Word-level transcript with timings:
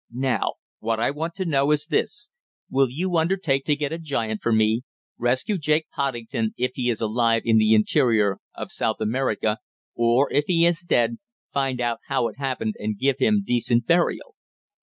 "Now, 0.11 0.53
what 0.79 0.99
I 0.99 1.11
want 1.11 1.35
to 1.35 1.45
know 1.45 1.69
is 1.69 1.85
this: 1.85 2.31
Will 2.71 2.87
you 2.89 3.17
undertake 3.17 3.65
to 3.65 3.75
get 3.75 3.93
a 3.93 3.99
giant 3.99 4.41
for 4.41 4.51
me, 4.51 4.81
rescue 5.19 5.59
Jake 5.59 5.85
Poddington 5.93 6.55
if 6.57 6.71
he 6.73 6.89
is 6.89 7.01
alive 7.01 7.43
in 7.45 7.59
the 7.59 7.75
interior 7.75 8.39
of 8.55 8.71
South 8.71 8.99
America, 8.99 9.59
or, 9.93 10.33
if 10.33 10.45
he 10.47 10.65
is 10.65 10.81
dead, 10.81 11.19
find 11.53 11.79
out 11.79 11.99
how 12.07 12.27
it 12.29 12.39
happened 12.39 12.73
and 12.79 12.97
give 12.97 13.17
him 13.19 13.43
decent 13.45 13.85
burial? 13.85 14.33